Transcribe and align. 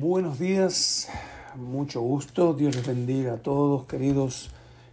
Buenos 0.00 0.38
días, 0.38 1.08
mucho 1.56 2.00
gusto, 2.00 2.54
Dios 2.54 2.74
les 2.74 2.86
bendiga 2.86 3.34
a 3.34 3.36
todos, 3.36 3.84
queridos, 3.84 4.48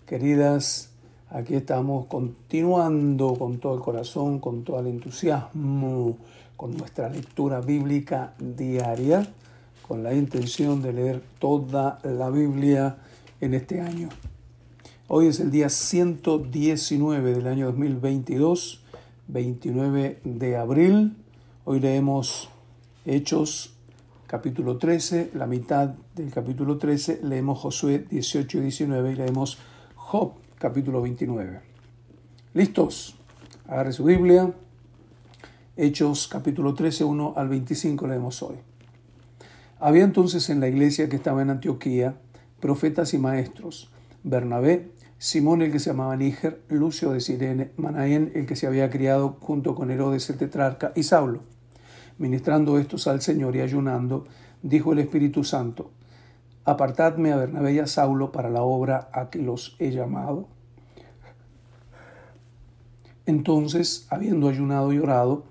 queridas. 0.05 0.89
Aquí 1.29 1.55
estamos 1.55 2.07
continuando 2.07 3.35
con 3.35 3.57
todo 3.59 3.75
el 3.75 3.79
corazón, 3.79 4.39
con 4.39 4.65
todo 4.65 4.81
el 4.81 4.87
entusiasmo, 4.87 6.17
con 6.57 6.75
nuestra 6.75 7.07
lectura 7.07 7.61
bíblica 7.61 8.33
diaria, 8.37 9.25
con 9.87 10.03
la 10.03 10.13
intención 10.13 10.81
de 10.81 10.91
leer 10.91 11.23
toda 11.39 11.99
la 12.03 12.29
Biblia 12.29 12.97
en 13.39 13.53
este 13.53 13.79
año. 13.79 14.09
Hoy 15.07 15.27
es 15.27 15.39
el 15.39 15.51
día 15.51 15.69
119 15.69 17.33
del 17.33 17.47
año 17.47 17.67
2022, 17.67 18.83
29 19.29 20.19
de 20.25 20.57
abril. 20.57 21.15
Hoy 21.63 21.79
leemos 21.79 22.49
Hechos 23.05 23.76
capítulo 24.27 24.77
13, 24.77 25.31
la 25.35 25.47
mitad 25.47 25.95
del 26.13 26.31
capítulo 26.31 26.77
13, 26.77 27.21
leemos 27.23 27.59
Josué 27.59 28.05
18 28.09 28.57
y 28.57 28.61
19 28.61 29.11
y 29.13 29.15
leemos 29.15 29.57
Job 29.95 30.33
capítulo 30.59 31.01
29. 31.01 31.61
¿Listos? 32.53 33.15
Agarre 33.67 33.93
su 33.93 34.03
Biblia. 34.03 34.51
Hechos 35.77 36.27
capítulo 36.27 36.73
13, 36.73 37.05
1 37.05 37.33
al 37.37 37.47
25 37.47 38.07
leemos 38.07 38.43
hoy. 38.43 38.57
Había 39.79 40.03
entonces 40.03 40.49
en 40.49 40.59
la 40.59 40.67
iglesia 40.67 41.07
que 41.07 41.15
estaba 41.15 41.41
en 41.41 41.49
Antioquía 41.49 42.17
profetas 42.59 43.13
y 43.13 43.19
maestros, 43.19 43.91
Bernabé, 44.23 44.91
Simón 45.19 45.61
el 45.61 45.71
que 45.71 45.79
se 45.79 45.91
llamaba 45.91 46.17
Níger, 46.17 46.61
Lucio 46.67 47.11
de 47.11 47.21
Sirene, 47.21 47.71
Manaén 47.77 48.31
el 48.35 48.45
que 48.45 48.57
se 48.57 48.67
había 48.67 48.89
criado 48.89 49.37
junto 49.39 49.73
con 49.73 49.89
Herodes 49.89 50.29
el 50.29 50.37
tetrarca 50.37 50.91
y 50.95 51.03
Saulo 51.03 51.56
Ministrando 52.17 52.79
estos 52.79 53.07
al 53.07 53.21
Señor 53.21 53.55
y 53.55 53.61
ayunando, 53.61 54.25
dijo 54.61 54.93
el 54.93 54.99
Espíritu 54.99 55.43
Santo, 55.43 55.91
apartadme 56.65 57.31
a 57.31 57.37
Bernabé 57.37 57.73
y 57.73 57.79
a 57.79 57.87
Saulo 57.87 58.31
para 58.31 58.49
la 58.49 58.61
obra 58.61 59.09
a 59.13 59.29
que 59.29 59.41
los 59.41 59.75
he 59.79 59.91
llamado. 59.91 60.47
Entonces, 63.25 64.07
habiendo 64.09 64.49
ayunado 64.49 64.91
y 64.93 64.99
orado, 64.99 65.45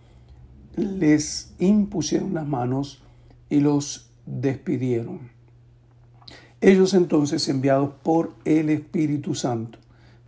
les 0.76 1.54
impusieron 1.58 2.34
las 2.34 2.46
manos 2.46 3.02
y 3.48 3.60
los 3.60 4.10
despidieron. 4.26 5.30
Ellos 6.60 6.94
entonces, 6.94 7.48
enviados 7.48 7.90
por 8.02 8.32
el 8.44 8.70
Espíritu 8.70 9.34
Santo, 9.34 9.78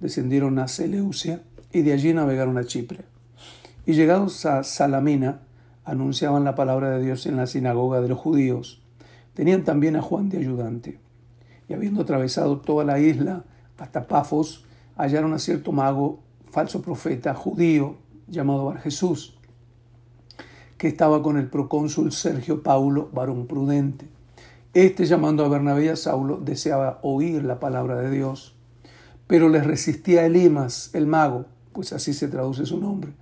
descendieron 0.01 0.59
a 0.59 0.69
Seleucia 0.69 1.43
y 1.73 1.83
de 1.83 1.93
allí 1.93 2.13
navegaron 2.13 2.59
a 2.59 2.65
Chipre. 2.65 3.05
Y 3.87 3.95
llegados 3.95 4.45
a 4.47 4.63
Salamina, 4.63 5.41
anunciaban 5.89 6.45
la 6.45 6.55
palabra 6.55 6.91
de 6.91 7.03
Dios 7.03 7.25
en 7.25 7.37
la 7.37 7.47
sinagoga 7.47 8.03
de 8.03 8.09
los 8.09 8.19
judíos. 8.19 8.83
Tenían 9.33 9.65
también 9.65 9.97
a 9.97 10.03
Juan 10.03 10.29
de 10.29 10.37
ayudante. 10.37 11.01
Y 11.67 11.73
habiendo 11.73 12.03
atravesado 12.03 12.59
toda 12.59 12.85
la 12.85 12.99
isla 12.99 13.45
hasta 13.79 14.07
Pafos, 14.07 14.67
hallaron 14.97 15.33
a 15.33 15.39
cierto 15.39 15.73
mago, 15.73 16.21
falso 16.51 16.83
profeta 16.83 17.33
judío, 17.35 17.97
llamado 18.27 18.67
Bar 18.67 18.81
Jesús, 18.81 19.39
que 20.77 20.89
estaba 20.89 21.23
con 21.23 21.39
el 21.39 21.49
procónsul 21.49 22.13
Sergio 22.13 22.63
Paulo, 22.63 23.09
varón 23.13 23.47
prudente. 23.47 24.07
Este, 24.75 25.07
llamando 25.07 25.43
a 25.43 25.49
Bernabé 25.49 25.87
y 25.87 25.89
a 25.89 25.97
Saulo, 25.97 26.37
deseaba 26.37 26.99
oír 27.03 27.45
la 27.45 27.61
palabra 27.61 27.97
de 27.97 28.11
Dios, 28.11 28.57
pero 29.27 29.49
les 29.49 29.67
resistía 29.67 30.27
Elimas, 30.27 30.91
el 30.93 31.07
mago, 31.07 31.47
pues 31.73 31.95
así 31.95 32.13
se 32.13 32.29
traduce 32.29 32.67
su 32.67 32.79
nombre, 32.79 33.13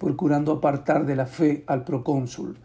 procurando 0.00 0.50
apartar 0.50 1.04
de 1.04 1.14
la 1.14 1.26
fe 1.26 1.62
al 1.68 1.84
procónsul. 1.84 2.56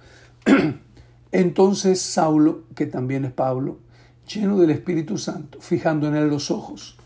Entonces 1.31 2.01
Saulo, 2.01 2.63
que 2.73 2.85
también 2.87 3.25
es 3.25 3.33
Pablo, 3.33 3.77
lleno 4.25 4.57
del 4.57 4.71
Espíritu 4.71 5.17
Santo, 5.17 5.59
fijando 5.59 6.07
en 6.07 6.15
él 6.15 6.29
los 6.29 6.49
ojos, 6.49 6.97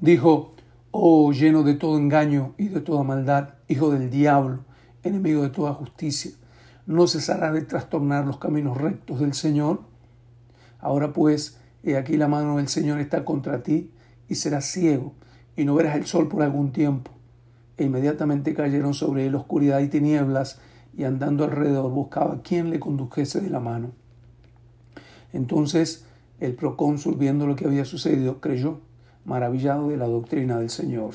dijo, 0.00 0.54
Oh, 0.92 1.32
lleno 1.32 1.62
de 1.62 1.74
todo 1.74 1.98
engaño 1.98 2.54
y 2.58 2.68
de 2.68 2.80
toda 2.80 3.02
maldad, 3.02 3.54
hijo 3.66 3.90
del 3.90 4.08
diablo, 4.08 4.64
enemigo 5.02 5.42
de 5.42 5.50
toda 5.50 5.74
justicia, 5.74 6.32
¿no 6.86 7.06
cesará 7.08 7.50
de 7.50 7.62
trastornar 7.62 8.26
los 8.26 8.38
caminos 8.38 8.76
rectos 8.76 9.18
del 9.20 9.32
Señor? 9.32 9.80
Ahora 10.78 11.12
pues, 11.12 11.58
he 11.82 11.96
aquí 11.96 12.16
la 12.16 12.28
mano 12.28 12.58
del 12.58 12.68
Señor 12.68 13.00
está 13.00 13.24
contra 13.24 13.62
ti, 13.62 13.90
y 14.28 14.34
serás 14.36 14.66
ciego, 14.66 15.14
y 15.56 15.64
no 15.64 15.74
verás 15.74 15.96
el 15.96 16.06
sol 16.06 16.28
por 16.28 16.42
algún 16.42 16.72
tiempo 16.72 17.10
e 17.76 17.84
inmediatamente 17.84 18.54
cayeron 18.54 18.94
sobre 18.94 19.26
él 19.26 19.34
oscuridad 19.34 19.80
y 19.80 19.88
tinieblas, 19.88 20.60
y 20.96 21.04
andando 21.04 21.44
alrededor 21.44 21.90
buscaba 21.90 22.42
quien 22.42 22.70
le 22.70 22.78
condujese 22.78 23.40
de 23.40 23.50
la 23.50 23.60
mano. 23.60 23.92
Entonces 25.32 26.06
el 26.40 26.54
procónsul, 26.54 27.14
viendo 27.16 27.46
lo 27.46 27.56
que 27.56 27.66
había 27.66 27.84
sucedido, 27.84 28.40
creyó, 28.40 28.80
maravillado 29.24 29.88
de 29.88 29.96
la 29.96 30.06
doctrina 30.06 30.58
del 30.58 30.70
Señor. 30.70 31.12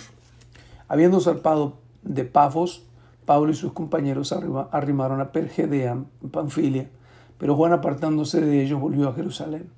Habiendo 0.87 1.19
zarpado 1.19 1.79
de 2.01 2.23
Pafos, 2.23 2.85
Pablo 3.25 3.51
y 3.51 3.55
sus 3.55 3.73
compañeros 3.73 4.33
arrimaron 4.71 5.19
a 5.19 5.33
Pergedea, 5.33 6.01
Panfilia, 6.31 6.89
pero 7.37 7.55
Juan 7.55 7.73
apartándose 7.73 8.39
de 8.39 8.63
ellos 8.63 8.79
volvió 8.79 9.09
a 9.09 9.13
Jerusalén. 9.13 9.69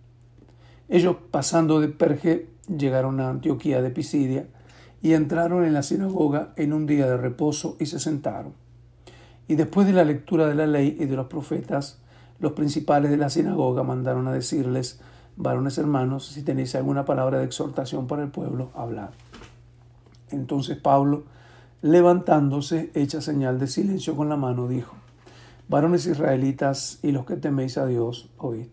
Ellos 0.87 1.17
pasando 1.31 1.79
de 1.79 1.87
Perge 1.87 2.47
llegaron 2.67 3.19
a 3.19 3.29
Antioquía 3.29 3.81
de 3.81 3.89
Pisidia, 3.89 4.47
y 5.01 5.13
entraron 5.13 5.65
en 5.65 5.73
la 5.73 5.83
sinagoga 5.83 6.53
en 6.55 6.73
un 6.73 6.85
día 6.85 7.07
de 7.07 7.17
reposo 7.17 7.77
y 7.79 7.85
se 7.85 7.99
sentaron. 7.99 8.53
Y 9.47 9.55
después 9.55 9.87
de 9.87 9.93
la 9.93 10.03
lectura 10.03 10.47
de 10.47 10.55
la 10.55 10.67
ley 10.67 10.97
y 10.99 11.05
de 11.05 11.15
los 11.15 11.27
profetas, 11.27 11.99
los 12.39 12.51
principales 12.53 13.09
de 13.11 13.17
la 13.17 13.29
sinagoga 13.29 13.83
mandaron 13.83 14.27
a 14.27 14.33
decirles, 14.33 14.99
varones 15.35 15.77
hermanos, 15.77 16.27
si 16.27 16.43
tenéis 16.43 16.75
alguna 16.75 17.05
palabra 17.05 17.39
de 17.39 17.45
exhortación 17.45 18.07
para 18.07 18.23
el 18.23 18.29
pueblo, 18.29 18.71
hablad. 18.75 19.09
Entonces 20.29 20.77
Pablo, 20.77 21.23
levantándose, 21.81 22.91
hecha 22.93 23.21
señal 23.21 23.57
de 23.59 23.67
silencio 23.67 24.15
con 24.15 24.29
la 24.29 24.35
mano, 24.35 24.67
dijo, 24.67 24.95
varones 25.67 26.05
israelitas 26.05 26.99
y 27.01 27.11
los 27.11 27.25
que 27.25 27.37
teméis 27.37 27.77
a 27.77 27.85
Dios, 27.85 28.29
oíd. 28.37 28.67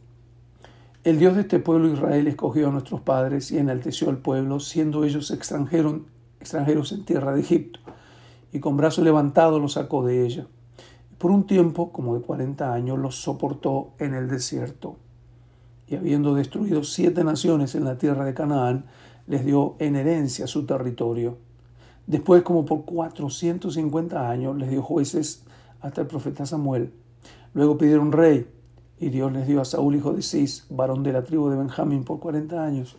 El 1.05 1.21
Dios 1.21 1.37
de 1.37 1.43
este 1.43 1.61
pueblo 1.61 1.89
Israel 1.89 2.27
escogió 2.27 2.69
a 2.69 2.73
nuestros 2.73 3.01
padres 3.01 3.53
y 3.53 3.59
enalteció 3.59 4.11
al 4.11 4.19
pueblo, 4.19 4.59
siendo 4.59 5.05
ellos 5.05 5.31
extranjeros 5.31 6.01
extranjeros 6.47 6.93
en 6.93 7.05
tierra 7.05 7.35
de 7.35 7.41
Egipto, 7.41 7.81
y 8.53 8.61
con 8.61 8.77
brazo 8.77 9.03
levantado 9.03 9.59
los 9.59 9.73
sacó 9.73 10.07
de 10.07 10.25
ella. 10.25 10.47
Por 11.19 11.33
un 11.33 11.45
tiempo, 11.45 11.91
como 11.91 12.15
de 12.15 12.21
cuarenta 12.21 12.73
años, 12.73 12.99
los 12.99 13.17
soportó 13.17 13.91
en 13.99 14.15
el 14.15 14.29
desierto. 14.29 14.97
Y 15.89 15.97
habiendo 15.97 16.35
destruido 16.35 16.85
siete 16.85 17.25
naciones 17.25 17.75
en 17.75 17.85
la 17.85 17.99
tierra 17.99 18.25
de 18.25 18.35
Canaán, 18.35 18.85
les 19.27 19.45
dio 19.45 19.75
en 19.81 19.97
herencia 19.97 20.47
su 20.47 20.67
territorio. 20.67 21.39
Después, 22.07 22.43
como 22.43 22.65
por 22.65 22.85
cuatrocientos 22.85 23.75
cincuenta 23.75 24.31
años, 24.31 24.57
les 24.57 24.71
dio 24.71 24.83
jueces 24.83 25.43
hasta 25.81 26.03
el 26.03 26.07
profeta 26.07 26.47
Samuel. 26.47 26.93
Luego 27.55 27.77
pidieron 27.77 28.13
rey, 28.13 28.47
y 29.01 29.09
Dios 29.09 29.33
les 29.33 29.49
dio 29.49 29.61
a 29.61 29.65
Saúl, 29.65 29.97
hijo 29.97 30.13
de 30.13 30.23
Cis, 30.23 30.67
varón 30.71 31.03
de 31.03 31.13
la 31.13 31.25
tribu 31.25 31.49
de 31.49 31.57
Benjamín, 31.57 32.05
por 32.05 32.21
cuarenta 32.21 32.65
años. 32.65 32.97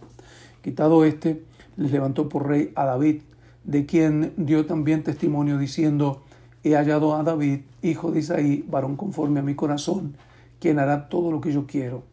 Quitado 0.62 1.06
este, 1.06 1.46
les 1.78 1.92
levantó 1.92 2.28
por 2.28 2.48
rey 2.48 2.74
a 2.76 2.86
David, 2.86 3.22
de 3.68 3.86
quien 3.86 4.34
dio 4.38 4.66
también 4.66 5.04
testimonio 5.04 5.58
diciendo, 5.58 6.24
he 6.64 6.76
hallado 6.76 7.16
a 7.16 7.24
David, 7.24 7.60
hijo 7.82 8.12
de 8.12 8.20
Isaí, 8.20 8.66
varón 8.68 8.96
conforme 8.96 9.42
a 9.42 9.44
mi 9.44 9.56
corazón, 9.56 10.16
quien 10.60 10.80
hará 10.80 11.10
todo 11.10 11.32
lo 11.32 11.42
que 11.42 11.52
yo 11.52 11.68
quiero. 11.68 12.04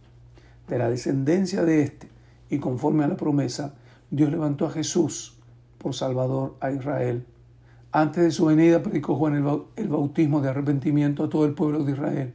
De 0.68 0.78
la 0.78 0.90
descendencia 0.90 1.62
de 1.62 1.82
éste, 1.82 2.08
y 2.50 2.58
conforme 2.58 3.04
a 3.04 3.08
la 3.08 3.16
promesa, 3.16 3.74
Dios 4.10 4.30
levantó 4.30 4.66
a 4.66 4.70
Jesús 4.70 5.38
por 5.78 5.94
Salvador 5.94 6.56
a 6.60 6.72
Israel. 6.72 7.24
Antes 7.92 8.24
de 8.24 8.30
su 8.32 8.46
venida 8.46 8.82
predicó 8.82 9.14
Juan 9.14 9.36
el 9.76 9.88
bautismo 9.88 10.40
de 10.40 10.48
arrepentimiento 10.48 11.22
a 11.22 11.28
todo 11.28 11.44
el 11.44 11.54
pueblo 11.54 11.84
de 11.84 11.92
Israel. 11.92 12.34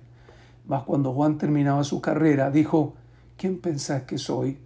Mas 0.65 0.83
cuando 0.83 1.11
Juan 1.11 1.37
terminaba 1.37 1.83
su 1.83 1.99
carrera, 1.99 2.51
dijo, 2.51 2.93
¿quién 3.35 3.59
pensáis 3.59 4.03
que 4.03 4.17
soy? 4.17 4.59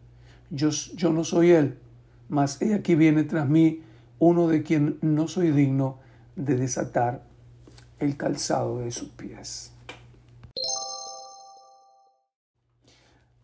Yo, 0.51 0.69
yo 0.69 1.11
no 1.11 1.23
soy 1.23 1.51
él, 1.51 1.79
mas 2.29 2.61
he 2.61 2.75
aquí 2.75 2.94
viene 2.94 3.23
tras 3.23 3.50
mí 3.50 3.81
uno 4.23 4.47
de 4.47 4.63
quien 4.63 4.99
no 5.01 5.27
soy 5.27 5.51
digno 5.51 5.97
de 6.37 6.55
desatar 6.55 7.23
el 7.99 8.15
calzado 8.15 8.79
de 8.79 8.89
sus 8.91 9.09
pies. 9.09 9.73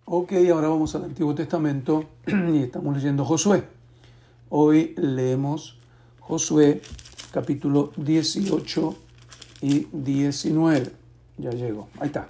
Ok, 0.05 0.31
ahora 0.49 0.69
vamos 0.69 0.95
al 0.95 1.03
Antiguo 1.03 1.35
Testamento 1.35 2.05
y 2.27 2.63
estamos 2.63 2.95
leyendo 2.95 3.25
Josué. 3.25 3.65
Hoy 4.47 4.95
leemos 4.97 5.77
Josué 6.21 6.81
capítulo 7.33 7.91
18 7.97 8.95
y 9.61 9.87
19. 9.91 10.91
Ya 11.39 11.51
llego, 11.51 11.89
ahí 11.99 12.07
está. 12.07 12.27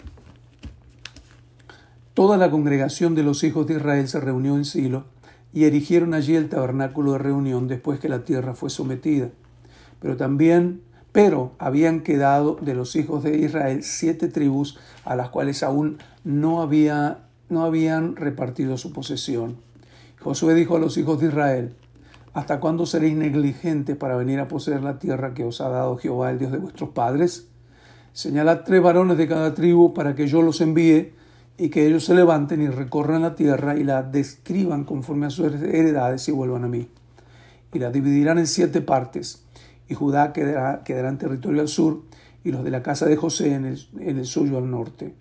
Toda 2.15 2.35
la 2.35 2.49
congregación 2.49 3.13
de 3.13 3.21
los 3.21 3.43
hijos 3.43 3.67
de 3.67 3.75
Israel 3.75 4.07
se 4.07 4.19
reunió 4.19 4.55
en 4.55 4.65
Silo 4.65 5.18
y 5.53 5.65
erigieron 5.65 6.13
allí 6.13 6.35
el 6.35 6.49
tabernáculo 6.49 7.13
de 7.13 7.19
reunión 7.19 7.67
después 7.67 7.99
que 7.99 8.09
la 8.09 8.23
tierra 8.23 8.53
fue 8.53 8.69
sometida. 8.69 9.29
Pero 9.99 10.17
también, 10.17 10.81
pero 11.11 11.53
habían 11.57 12.01
quedado 12.01 12.57
de 12.61 12.75
los 12.75 12.95
hijos 12.95 13.23
de 13.23 13.37
Israel 13.37 13.83
siete 13.83 14.27
tribus 14.27 14.77
a 15.05 15.15
las 15.15 15.29
cuales 15.29 15.63
aún 15.63 15.97
no 16.23 16.61
había 16.61 17.25
no 17.49 17.63
habían 17.63 18.15
repartido 18.15 18.77
su 18.77 18.93
posesión. 18.93 19.57
Josué 20.21 20.53
dijo 20.53 20.75
a 20.75 20.79
los 20.79 20.97
hijos 20.97 21.19
de 21.19 21.27
Israel, 21.29 21.73
¿Hasta 22.33 22.59
cuándo 22.59 22.85
seréis 22.85 23.15
negligentes 23.15 23.95
para 23.97 24.15
venir 24.15 24.39
a 24.39 24.47
poseer 24.47 24.83
la 24.83 24.99
tierra 24.99 25.33
que 25.33 25.43
os 25.43 25.61
ha 25.61 25.69
dado 25.69 25.97
Jehová, 25.97 26.29
el 26.29 26.37
Dios 26.37 26.51
de 26.51 26.59
vuestros 26.59 26.91
padres? 26.91 27.47
Señalad 28.13 28.61
tres 28.65 28.83
varones 28.83 29.17
de 29.17 29.27
cada 29.27 29.55
tribu 29.55 29.93
para 29.93 30.13
que 30.13 30.27
yo 30.27 30.41
los 30.43 30.61
envíe 30.61 31.13
y 31.59 31.69
que 31.69 31.85
ellos 31.85 32.05
se 32.05 32.15
levanten 32.15 32.61
y 32.61 32.67
recorran 32.69 33.21
la 33.21 33.35
tierra 33.35 33.77
y 33.77 33.83
la 33.83 34.01
describan 34.01 34.85
conforme 34.85 35.27
a 35.27 35.29
sus 35.29 35.53
heredades 35.53 36.27
y 36.27 36.31
vuelvan 36.31 36.63
a 36.63 36.67
mí. 36.67 36.87
Y 37.73 37.79
la 37.79 37.91
dividirán 37.91 38.39
en 38.39 38.47
siete 38.47 38.81
partes, 38.81 39.43
y 39.87 39.93
Judá 39.93 40.33
quedará, 40.33 40.83
quedará 40.83 41.09
en 41.09 41.17
territorio 41.19 41.61
al 41.61 41.67
sur, 41.67 42.01
y 42.43 42.51
los 42.51 42.63
de 42.63 42.71
la 42.71 42.81
casa 42.81 43.05
de 43.05 43.17
José 43.17 43.53
en 43.53 43.65
el, 43.65 43.79
en 43.99 44.17
el 44.17 44.25
suyo 44.25 44.57
al 44.57 44.71
norte. 44.71 45.13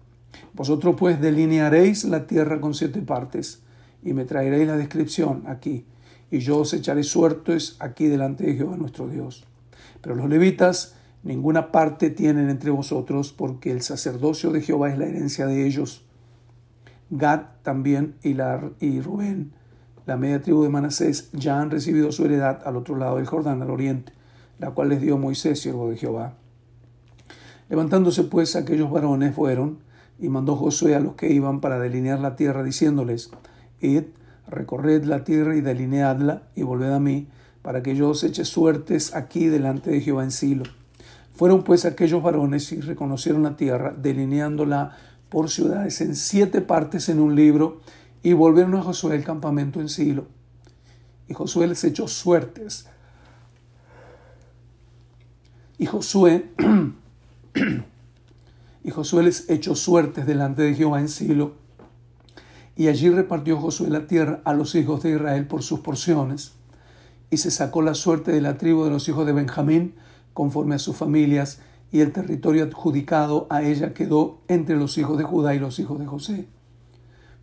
Vosotros 0.55 0.96
pues 0.99 1.20
delinearéis 1.20 2.05
la 2.05 2.26
tierra 2.26 2.61
con 2.61 2.73
siete 2.73 3.02
partes, 3.02 3.61
y 4.02 4.14
me 4.14 4.25
traeréis 4.25 4.67
la 4.67 4.76
descripción 4.76 5.43
aquí 5.46 5.84
y 6.31 6.41
yo 6.41 6.58
os 6.58 6.75
echaré 6.75 7.02
suertes 7.02 7.76
aquí 7.79 8.06
delante 8.06 8.44
de 8.44 8.55
Jehová 8.55 8.76
nuestro 8.76 9.08
Dios. 9.08 9.44
Pero 10.00 10.14
los 10.14 10.29
levitas 10.29 10.94
ninguna 11.23 11.73
parte 11.73 12.11
tienen 12.11 12.50
entre 12.50 12.70
vosotros, 12.70 13.32
porque 13.32 13.70
el 13.70 13.82
sacerdocio 13.82 14.50
de 14.50 14.62
Jehová 14.62 14.91
es 14.91 14.99
la 14.99 15.06
herencia 15.06 15.46
de 15.46 15.67
ellos. 15.67 16.05
Gad 17.10 17.43
también 17.62 18.16
y, 18.22 18.34
la, 18.34 18.70
y 18.81 19.00
Rubén, 19.00 19.52
la 20.06 20.16
media 20.16 20.43
tribu 20.43 20.62
de 20.62 20.69
Manasés, 20.69 21.31
ya 21.32 21.60
han 21.60 21.70
recibido 21.70 22.12
su 22.12 22.25
heredad 22.25 22.62
al 22.64 22.76
otro 22.76 22.96
lado 22.96 23.16
del 23.16 23.26
Jordán, 23.26 23.62
al 23.62 23.70
oriente, 23.70 24.12
la 24.58 24.70
cual 24.70 24.90
les 24.90 25.00
dio 25.00 25.19
Moisés, 25.19 25.60
siervo 25.60 25.90
de 25.90 25.96
Jehová. 25.96 26.34
Levantándose 27.69 28.25
pues 28.25 28.56
aquellos 28.56 28.90
varones 28.90 29.34
fueron, 29.34 29.78
y 30.19 30.28
mandó 30.28 30.56
Josué 30.56 30.96
a 30.96 31.00
los 31.00 31.14
que 31.14 31.32
iban 31.32 31.60
para 31.60 31.78
delinear 31.78 32.19
la 32.20 32.37
tierra, 32.37 32.62
diciéndoles, 32.62 33.31
Id 33.81 34.05
recorred 34.49 35.05
la 35.05 35.25
tierra 35.25 35.55
y 35.56 35.60
delineadla, 35.60 36.43
y 36.56 36.62
volved 36.62 36.93
a 36.93 37.00
mí, 37.00 37.28
para 37.62 37.82
que 37.82 37.94
yo 37.94 38.10
os 38.10 38.25
eche 38.25 38.44
suertes 38.44 39.14
aquí 39.14 39.46
delante 39.46 39.90
de 39.90 40.00
Jehová 40.00 40.25
en 40.25 40.31
Silo. 40.31 40.64
Fueron 41.34 41.62
pues 41.62 41.84
aquellos 41.84 42.22
varones 42.22 42.72
y 42.72 42.81
reconocieron 42.81 43.43
la 43.43 43.56
tierra, 43.56 43.94
delineándola 43.96 44.96
por 45.28 45.50
ciudades 45.50 46.00
en 46.00 46.16
siete 46.16 46.60
partes 46.60 47.08
en 47.08 47.20
un 47.20 47.34
libro, 47.34 47.80
y 48.22 48.32
volvieron 48.32 48.75
a 48.75 48.82
Josué 48.82 49.16
el 49.16 49.25
campamento 49.25 49.80
en 49.80 49.88
Silo. 49.88 50.26
Y 51.28 51.34
Josué 51.34 51.66
les 51.66 51.84
echó 51.84 52.08
suertes. 52.08 52.86
Y 55.78 55.86
Josué, 55.86 56.50
y 58.84 58.90
Josué 58.90 59.22
les 59.22 59.48
echó 59.48 59.75
suertes 59.76 60.26
delante 60.26 60.62
de 60.62 60.75
Jehová 60.75 61.00
en 61.00 61.08
Silo 61.08 61.69
y 62.78 62.86
allí 62.86 63.10
repartió 63.10 63.58
Josué 63.58 63.90
la 63.90 64.06
tierra 64.06 64.40
a 64.44 64.54
los 64.54 64.76
hijos 64.76 65.02
de 65.02 65.10
Israel 65.10 65.48
por 65.48 65.64
sus 65.64 65.81
porciones. 65.81 66.52
Y 67.28 67.38
se 67.38 67.50
sacó 67.50 67.82
la 67.82 67.94
suerte 67.94 68.31
de 68.31 68.40
la 68.40 68.56
tribu 68.56 68.84
de 68.84 68.90
los 68.90 69.08
hijos 69.08 69.26
de 69.26 69.32
Benjamín, 69.32 69.96
conforme 70.32 70.76
a 70.76 70.78
sus 70.78 70.96
familias, 70.96 71.58
y 71.90 72.00
el 72.00 72.12
territorio 72.12 72.64
adjudicado 72.64 73.46
a 73.50 73.62
ella 73.62 73.94
quedó 73.94 74.40
entre 74.49 74.76
los 74.76 74.99
hijos 74.99 75.19
de 75.19 75.25
Judá 75.25 75.55
y 75.55 75.58
los 75.58 75.79
hijos 75.79 75.99
de 75.99 76.06
José. 76.06 76.49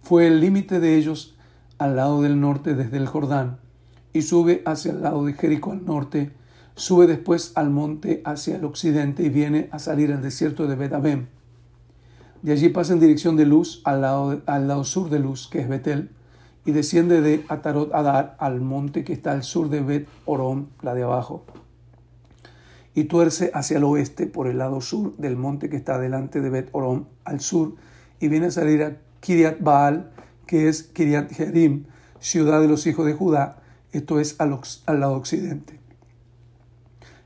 Fue 0.02 0.28
el 0.28 0.40
límite 0.40 0.80
de 0.80 0.98
ellos 0.98 1.38
al 1.78 1.96
lado 1.96 2.22
del 2.22 2.40
norte 2.40 2.76
desde 2.76 2.98
el 2.98 3.08
Jordán, 3.08 3.60
y 4.14 4.22
sube 4.22 4.62
hacia 4.66 4.92
el 4.92 5.02
lado 5.02 5.26
de 5.26 5.34
Jericó 5.34 5.72
al 5.72 5.86
norte, 5.86 6.32
sube 6.76 7.08
después 7.08 7.52
al 7.56 7.70
monte 7.70 8.22
hacia 8.24 8.56
el 8.56 8.66
occidente 8.66 9.24
y 9.24 9.30
viene 9.30 9.68
a 9.72 9.80
salir 9.80 10.12
al 10.12 10.22
desierto 10.22 10.68
de 10.68 10.76
Betabem 10.76 11.28
de 12.46 12.52
allí 12.52 12.70
pasa 12.70 12.94
en 12.94 13.00
dirección 13.00 13.38
de 13.38 13.46
Luz 13.48 13.82
al 13.86 14.02
lado, 14.02 14.40
al 14.46 14.68
lado 14.68 14.84
sur 14.84 15.10
de 15.10 15.18
Luz, 15.18 15.48
que 15.48 15.62
es 15.62 15.68
Betel, 15.68 16.12
y 16.64 16.74
desciende 16.74 17.20
de 17.20 17.44
Atarot 17.50 17.92
Adar 17.92 18.36
al 18.38 18.62
monte 18.62 19.04
que 19.04 19.14
está 19.14 19.32
al 19.32 19.42
sur 19.42 19.68
de 19.70 19.82
Bet 19.82 20.08
Orón, 20.26 20.70
la 20.84 20.94
de 20.94 21.02
abajo, 21.02 21.44
y 22.96 23.04
tuerce 23.04 23.52
hacia 23.54 23.78
el 23.78 23.84
oeste 23.84 24.26
por 24.26 24.48
el 24.48 24.58
lado 24.58 24.80
sur 24.80 25.16
del 25.18 25.36
monte 25.36 25.70
que 25.70 25.76
está 25.76 26.00
delante 26.00 26.40
de 26.42 26.50
Bet 26.50 26.70
Orón, 26.72 27.10
al 27.26 27.42
sur, 27.42 27.76
y 28.20 28.30
viene 28.30 28.48
a 28.48 28.52
salir 28.52 28.82
a 28.84 28.98
Kiriat 29.20 29.60
Baal, 29.60 30.12
que 30.48 30.70
es 30.70 30.84
Kiriat 30.84 31.32
Jerim, 31.32 31.86
ciudad 32.20 32.62
de 32.62 32.70
los 32.70 32.88
hijos 32.88 33.06
de 33.06 33.14
Judá, 33.14 33.62
esto 33.92 34.20
es 34.20 34.40
al, 34.40 34.58
al 34.86 35.00
lado 35.00 35.14
occidente. 35.14 35.80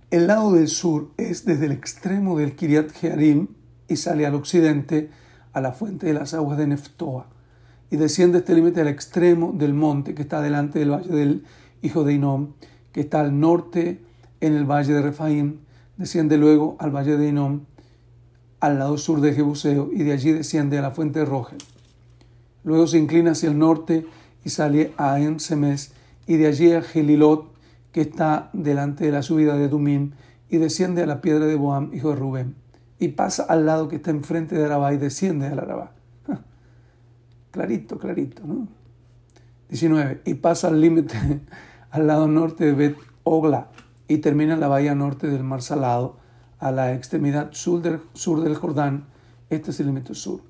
El 0.10 0.26
lado 0.26 0.54
del 0.54 0.68
sur 0.68 1.12
es 1.18 1.46
desde 1.46 1.68
el 1.68 1.72
extremo 1.72 2.38
del 2.38 2.56
Kiriat 2.56 2.92
Jearim 2.92 3.50
y 3.88 3.96
sale 3.96 4.26
al 4.26 4.34
occidente 4.34 5.12
a 5.54 5.62
la 5.62 5.72
fuente 5.72 6.08
de 6.08 6.14
las 6.14 6.34
aguas 6.34 6.58
de 6.58 6.66
Neftoa 6.66 7.28
y 7.92 7.98
desciende 7.98 8.40
este 8.40 8.56
límite 8.56 8.82
al 8.82 8.88
extremo 8.88 9.54
del 9.56 9.76
monte 9.76 10.16
que 10.16 10.24
está 10.24 10.42
delante 10.42 10.80
del 10.80 10.92
valle 10.92 11.14
del 11.14 11.44
hijo 11.84 12.04
de 12.04 12.14
Inom, 12.14 12.54
que 12.92 13.02
está 13.02 13.20
al 13.20 13.40
norte 13.40 14.02
en 14.42 14.54
el 14.54 14.66
valle 14.66 14.94
de 14.94 15.02
Refaim, 15.02 15.58
desciende 15.98 16.38
luego 16.38 16.76
al 16.80 16.96
valle 16.96 17.18
de 17.18 17.28
Inom, 17.28 17.62
al 18.60 18.80
lado 18.80 18.98
sur 18.98 19.22
de 19.22 19.34
Jebuseo, 19.34 19.90
y 19.94 20.04
de 20.04 20.14
allí 20.14 20.32
desciende 20.32 20.78
a 20.78 20.82
la 20.82 20.92
fuente 20.92 21.20
de 21.20 21.26
Rogel. 21.26 21.60
Luego 22.64 22.88
se 22.88 22.98
inclina 22.98 23.32
hacia 23.32 23.50
el 23.50 23.58
norte 23.58 24.06
y 24.44 24.50
sale 24.50 24.94
a 24.98 25.20
Ensemes, 25.20 25.94
y 26.28 26.38
de 26.38 26.48
allí 26.48 26.72
a 26.74 26.82
Gelilot, 26.82 27.52
que 27.92 28.02
está 28.02 28.50
delante 28.54 29.06
de 29.06 29.12
la 29.12 29.24
subida 29.24 29.58
de 29.58 29.68
Dumín, 29.68 30.14
y 30.50 30.58
desciende 30.58 31.04
a 31.04 31.06
la 31.06 31.22
piedra 31.22 31.46
de 31.46 31.56
Boam, 31.56 31.92
hijo 31.94 32.10
de 32.10 32.16
Rubén 32.16 32.56
y 33.00 33.08
pasa 33.10 33.44
al 33.44 33.66
lado 33.66 33.88
que 33.88 33.96
está 33.96 34.12
enfrente 34.12 34.56
de 34.56 34.66
Arabá 34.66 34.94
y 34.94 34.98
desciende 34.98 35.48
al 35.48 35.60
Arabá. 35.60 35.92
Clarito, 37.52 37.98
clarito, 37.98 38.44
¿no? 38.46 38.68
19. 39.70 40.22
Y 40.26 40.34
pasa 40.36 40.68
al 40.68 40.82
límite 40.82 41.18
al 41.92 42.06
lado 42.08 42.28
norte 42.28 42.66
de 42.66 42.74
Bet 42.74 42.98
Ogla 43.24 43.70
y 44.10 44.18
termina 44.18 44.56
en 44.56 44.60
la 44.60 44.68
bahía 44.68 44.96
norte 44.96 45.28
del 45.28 45.44
Mar 45.44 45.62
Salado 45.62 46.18
a 46.58 46.72
la 46.72 46.94
extremidad 46.94 47.52
sur 47.54 47.82
del, 47.82 48.56
Jordán. 48.56 49.06
Este 49.52 49.70
es 49.70 49.80
el 49.80 49.86
límite 49.86 50.16
sur. 50.16 50.42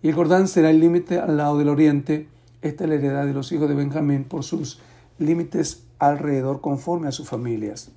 Y 0.00 0.08
el 0.08 0.14
Jordán 0.14 0.46
será 0.46 0.70
el 0.70 0.78
límite 0.78 1.18
al 1.18 1.36
lado 1.36 1.58
del 1.58 1.68
oriente. 1.68 2.28
Esta 2.62 2.84
es 2.84 2.90
la 2.90 2.96
heredad 2.96 3.26
de 3.26 3.34
los 3.34 3.50
hijos 3.50 3.68
de 3.68 3.74
Benjamín 3.74 4.24
por 4.24 4.44
sus 4.44 4.80
límites 5.18 5.82
alrededor 5.98 6.60
conforme 6.60 7.08
a 7.08 7.12
sus 7.12 7.28
familias. 7.28 7.90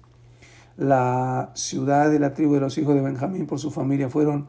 La 0.77 1.51
ciudad 1.54 2.09
de 2.09 2.18
la 2.18 2.33
tribu 2.33 2.56
de 2.56 2.62
los 2.62 2.80
hijos 2.80 2.95
de 2.95 3.01
Benjamín 3.01 3.45
por 3.45 3.59
su 3.59 3.69
familia 3.69 4.09
fueron 4.09 4.48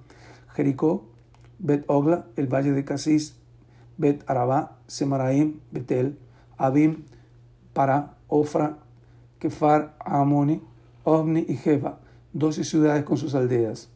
Jericó, 0.54 1.04
Bet 1.58 1.84
Ogla, 1.88 2.24
el 2.36 2.46
valle 2.46 2.72
de 2.72 2.86
Casís, 2.86 3.36
Bet 3.98 4.24
Arabá, 4.26 4.78
Semaraim, 4.86 5.60
Betel, 5.70 6.18
Abim, 6.56 7.04
Para, 7.74 8.14
Ofra, 8.28 8.78
Kefar, 9.44 9.94
Amoni, 10.00 10.62
Ovni 11.04 11.44
y 11.46 11.58
Jeba, 11.58 12.00
doce 12.32 12.64
ciudades 12.64 13.04
con 13.04 13.18
sus 13.18 13.34
aldeas. 13.34 13.90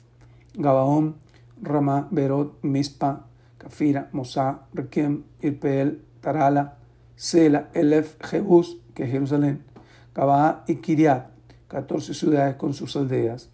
Gabaón, 0.52 1.14
Ramá, 1.62 2.06
Berot, 2.10 2.62
Mispa, 2.62 3.24
Cafira, 3.56 4.10
Mosá, 4.12 4.66
Requem, 4.74 5.22
Irpeel, 5.40 6.02
Tarala, 6.20 6.76
Sela, 7.16 7.70
Elef, 7.72 8.16
Jebús, 8.20 8.76
que 8.92 9.04
es 9.04 9.10
Jerusalén, 9.10 9.62
Gabaá 10.14 10.64
y 10.66 10.74
Kiriat, 10.82 11.30
14 11.68 12.12
ciudades 12.12 12.56
con 12.56 12.74
sus 12.74 12.94
aldeas. 12.96 13.48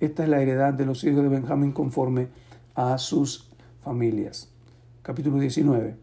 Esta 0.00 0.24
es 0.24 0.28
la 0.28 0.42
heredad 0.42 0.74
de 0.74 0.84
los 0.84 1.02
hijos 1.04 1.22
de 1.22 1.30
Benjamín 1.30 1.72
conforme 1.72 2.28
a 2.74 2.98
sus 2.98 3.48
familias. 3.82 4.50
Capítulo 5.00 5.38
19. 5.38 5.96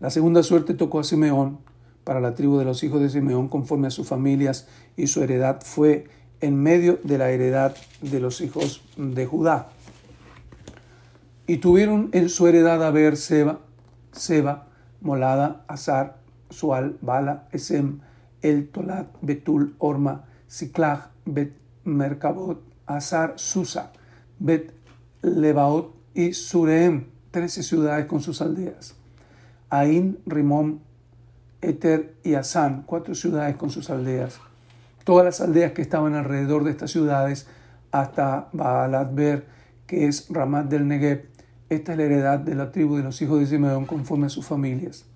La 0.00 0.08
segunda 0.08 0.42
suerte 0.42 0.72
tocó 0.72 1.00
a 1.00 1.04
Simeón 1.04 1.58
para 2.04 2.20
la 2.20 2.34
tribu 2.34 2.58
de 2.58 2.64
los 2.64 2.82
hijos 2.84 3.00
de 3.00 3.08
Simeón 3.08 3.48
conforme 3.48 3.88
a 3.88 3.90
sus 3.90 4.06
familias 4.06 4.68
y 4.96 5.06
su 5.06 5.22
heredad 5.22 5.60
fue 5.62 6.06
en 6.40 6.62
medio 6.62 7.00
de 7.02 7.18
la 7.18 7.30
heredad 7.30 7.74
de 8.02 8.20
los 8.20 8.40
hijos 8.40 8.82
de 8.96 9.26
Judá. 9.26 9.70
Y 11.46 11.58
tuvieron 11.58 12.10
en 12.12 12.28
su 12.28 12.46
heredad 12.46 12.82
a 12.82 12.90
ver 12.90 13.16
Seba, 13.16 13.60
Seba, 14.12 14.68
Molada, 15.00 15.64
Azar, 15.68 16.18
Sual, 16.50 16.96
Bala, 17.00 17.48
Esem, 17.52 18.00
El 18.42 18.68
Tolat, 18.68 19.08
Betul, 19.20 19.74
Orma, 19.78 20.24
Siklag, 20.46 21.10
Bet 21.24 21.52
Merkabot, 21.84 22.62
Azar, 22.86 23.34
Susa, 23.36 23.92
Bet 24.38 24.72
Lebaot 25.22 25.94
y 26.14 26.32
Sureem, 26.32 27.06
trece 27.30 27.62
ciudades 27.62 28.06
con 28.06 28.20
sus 28.20 28.40
aldeas. 28.40 28.94
Ain, 29.70 30.18
Rimón, 30.26 30.80
Eter 31.68 32.14
y 32.22 32.34
Asán, 32.34 32.84
cuatro 32.86 33.14
ciudades 33.14 33.56
con 33.56 33.70
sus 33.70 33.90
aldeas. 33.90 34.40
Todas 35.04 35.24
las 35.24 35.40
aldeas 35.40 35.72
que 35.72 35.82
estaban 35.82 36.14
alrededor 36.14 36.64
de 36.64 36.70
estas 36.70 36.90
ciudades, 36.90 37.46
hasta 37.90 38.48
Baalatber, 38.52 39.46
que 39.86 40.06
es 40.06 40.26
Ramat 40.30 40.66
del 40.66 40.88
Negev. 40.88 41.26
Esta 41.68 41.92
es 41.92 41.98
la 41.98 42.04
heredad 42.04 42.38
de 42.38 42.54
la 42.54 42.72
tribu 42.72 42.96
de 42.96 43.02
los 43.02 43.20
hijos 43.22 43.40
de 43.40 43.46
Simeón 43.46 43.86
conforme 43.86 44.26
a 44.26 44.30
sus 44.30 44.46
familias. 44.46 45.06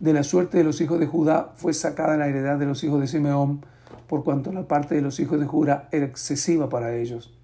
De 0.00 0.12
la 0.12 0.22
suerte 0.22 0.58
de 0.58 0.64
los 0.64 0.80
hijos 0.80 1.00
de 1.00 1.06
Judá 1.06 1.52
fue 1.56 1.72
sacada 1.72 2.16
la 2.16 2.28
heredad 2.28 2.58
de 2.58 2.66
los 2.66 2.82
hijos 2.84 3.00
de 3.00 3.06
Simeón, 3.06 3.64
por 4.08 4.24
cuanto 4.24 4.52
la 4.52 4.68
parte 4.68 4.94
de 4.94 5.00
los 5.00 5.18
hijos 5.20 5.40
de 5.40 5.46
Judá 5.46 5.88
era 5.92 6.04
excesiva 6.04 6.68
para 6.68 6.94
ellos. 6.94 7.38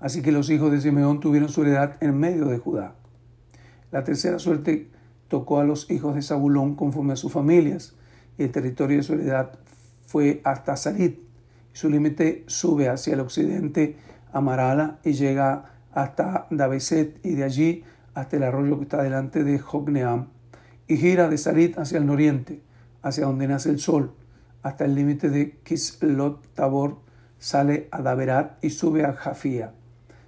Así 0.00 0.22
que 0.22 0.32
los 0.32 0.50
hijos 0.50 0.70
de 0.70 0.80
Simeón 0.80 1.20
tuvieron 1.20 1.48
su 1.48 1.62
heredad 1.62 1.96
en 2.00 2.18
medio 2.18 2.46
de 2.46 2.58
Judá. 2.58 2.94
La 3.90 4.04
tercera 4.04 4.38
suerte 4.38 4.90
tocó 5.34 5.58
a 5.58 5.64
los 5.64 5.90
hijos 5.90 6.14
de 6.14 6.22
Zabulón 6.22 6.76
conforme 6.76 7.14
a 7.14 7.16
sus 7.16 7.32
familias, 7.32 7.96
y 8.38 8.44
el 8.44 8.52
territorio 8.52 8.98
de 8.98 9.02
su 9.02 9.14
heredad 9.14 9.58
fue 10.06 10.40
hasta 10.44 10.76
Sarit. 10.76 11.18
Su 11.72 11.90
límite 11.90 12.44
sube 12.46 12.88
hacia 12.88 13.14
el 13.14 13.20
occidente 13.20 13.96
a 14.32 14.40
Marala 14.40 15.00
y 15.02 15.14
llega 15.14 15.72
hasta 15.92 16.46
Dabeset 16.50 17.18
y 17.26 17.34
de 17.34 17.42
allí 17.42 17.82
hasta 18.14 18.36
el 18.36 18.44
arroyo 18.44 18.76
que 18.76 18.84
está 18.84 19.02
delante 19.02 19.42
de 19.42 19.58
Jogneam 19.58 20.28
y 20.86 20.98
gira 20.98 21.28
de 21.28 21.36
Sarit 21.36 21.76
hacia 21.80 21.98
el 21.98 22.08
oriente, 22.08 22.62
hacia 23.02 23.26
donde 23.26 23.48
nace 23.48 23.70
el 23.70 23.80
sol, 23.80 24.14
hasta 24.62 24.84
el 24.84 24.94
límite 24.94 25.30
de 25.30 25.58
Kislot 25.64 26.46
Tabor, 26.54 27.00
sale 27.40 27.88
a 27.90 28.02
Daberat 28.02 28.64
y 28.64 28.70
sube 28.70 29.04
a 29.04 29.14
Jafía, 29.14 29.72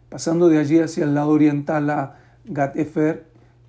pasando 0.09 0.49
de 0.49 0.59
allí 0.59 0.81
hacia 0.81 1.05
el 1.05 1.15
lado 1.15 1.31
oriental 1.31 1.91
a 1.91 2.19
Gat 2.45 2.77
Efer 2.77 3.26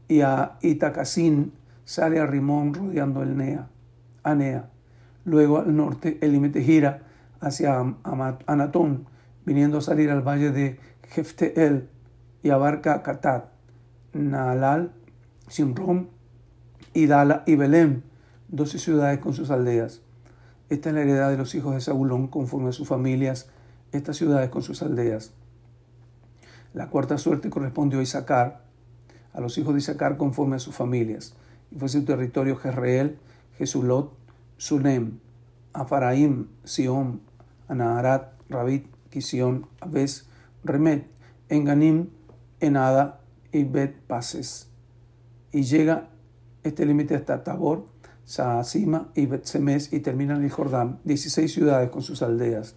y 0.07 0.21
a 0.21 0.57
Itakasin, 0.61 1.53
sale 1.85 2.19
a 2.19 2.25
Rimón 2.25 2.73
rodeando 2.73 3.23
el 3.23 3.37
Nea, 3.37 3.67
Anea. 4.23 4.69
Luego 5.25 5.59
al 5.59 5.75
norte 5.75 6.17
el 6.21 6.31
límite 6.31 6.61
gira 6.63 7.03
hacia 7.39 7.95
Anatón, 8.45 9.05
viniendo 9.45 9.77
a 9.77 9.81
salir 9.81 10.09
al 10.09 10.21
valle 10.21 10.51
de 10.51 10.79
Jefteel 11.09 11.89
y 12.43 12.49
abarca 12.49 13.03
Katat, 13.03 13.45
Naalal, 14.13 14.91
Simrom, 15.47 16.07
Idala 16.93 17.43
y 17.45 17.55
Belém, 17.55 18.01
doce 18.47 18.79
ciudades 18.79 19.19
con 19.19 19.33
sus 19.33 19.51
aldeas. 19.51 20.01
Esta 20.69 20.89
es 20.89 20.95
la 20.95 21.01
heredad 21.01 21.29
de 21.29 21.37
los 21.37 21.55
hijos 21.55 21.73
de 21.75 21.81
Zabulón 21.81 22.27
conforme 22.27 22.69
a 22.69 22.73
sus 22.73 22.87
familias, 22.87 23.49
estas 23.91 24.17
ciudades 24.17 24.49
con 24.49 24.63
sus 24.63 24.81
aldeas. 24.81 25.33
La 26.73 26.89
cuarta 26.89 27.17
suerte 27.17 27.49
correspondió 27.49 27.99
a 27.99 28.03
Isaacar, 28.03 28.66
a 29.33 29.41
los 29.41 29.57
hijos 29.57 29.73
de 29.73 29.79
Isaacar 29.79 30.17
conforme 30.17 30.55
a 30.55 30.59
sus 30.59 30.75
familias, 30.75 31.35
y 31.71 31.79
fue 31.79 31.89
su 31.89 32.03
territorio 32.05 32.55
Jezreel, 32.55 33.17
Jesulot, 33.57 34.13
Sunem, 34.57 35.19
Afaraim, 35.73 36.47
Sion, 36.63 37.21
Anaharat, 37.67 38.33
Rabit, 38.49 38.87
Kisión, 39.09 39.67
Abes, 39.79 40.27
Remet, 40.63 41.07
Enganim, 41.49 42.09
Enada 42.59 43.21
y 43.51 43.63
Bet 43.63 43.95
Pases. 44.07 44.69
Y 45.51 45.63
llega 45.63 46.09
este 46.63 46.85
límite 46.85 47.15
hasta 47.15 47.43
Tabor, 47.43 47.85
Saasima 48.25 49.09
y 49.15 49.25
Bet 49.25 49.45
Semes 49.45 49.93
y 49.93 49.99
termina 50.01 50.35
en 50.35 50.43
el 50.43 50.51
Jordán, 50.51 50.99
16 51.03 51.51
ciudades 51.51 51.89
con 51.89 52.01
sus 52.01 52.21
aldeas. 52.21 52.75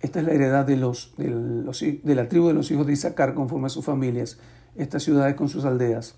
Esta 0.00 0.20
es 0.20 0.26
la 0.26 0.32
heredad 0.32 0.64
de, 0.64 0.76
los, 0.76 1.12
de, 1.18 2.14
la 2.14 2.28
tribu 2.28 2.48
de 2.48 2.54
los 2.54 2.70
hijos 2.70 2.86
de 2.86 2.94
Isaacar 2.94 3.34
conforme 3.34 3.66
a 3.66 3.70
sus 3.70 3.84
familias, 3.84 4.38
estas 4.74 5.02
ciudades 5.02 5.34
con 5.34 5.48
sus 5.48 5.66
aldeas. 5.66 6.14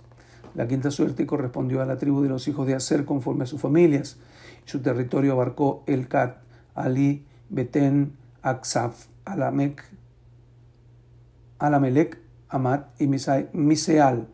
La 0.54 0.68
quinta 0.68 0.90
suerte 0.90 1.26
correspondió 1.26 1.82
a 1.82 1.86
la 1.86 1.96
tribu 1.96 2.22
de 2.22 2.28
los 2.28 2.46
hijos 2.46 2.66
de 2.66 2.74
Aser 2.74 3.04
conforme 3.04 3.44
a 3.44 3.46
sus 3.46 3.60
familias. 3.60 4.18
Su 4.66 4.80
territorio 4.82 5.32
abarcó 5.32 5.82
Elcat, 5.86 6.36
Ali, 6.74 7.24
Betén, 7.48 8.12
Aksaf, 8.42 9.06
Alamec, 9.24 9.82
Alamelec, 11.58 12.18
Amat 12.48 13.00
y 13.00 13.06
Miseal, 13.06 14.28